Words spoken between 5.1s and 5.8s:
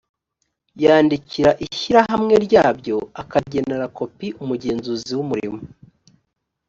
w’umurimo